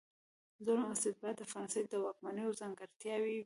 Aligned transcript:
ظلم 0.65 0.83
او 0.87 0.93
استبداد 0.97 1.35
د 1.37 1.41
فرانسې 1.51 1.79
د 1.91 1.93
واکمنیو 2.05 2.57
ځانګړتیاوې 2.59 3.29
وې. 3.35 3.39